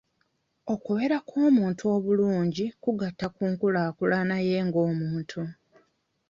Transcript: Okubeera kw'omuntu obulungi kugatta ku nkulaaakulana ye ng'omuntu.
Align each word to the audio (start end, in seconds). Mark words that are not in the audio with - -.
Okubeera 0.73 1.17
kw'omuntu 1.27 1.83
obulungi 1.95 2.65
kugatta 2.83 3.25
ku 3.35 3.41
nkulaaakulana 3.51 4.35
ye 4.47 4.57
ng'omuntu. 4.67 5.41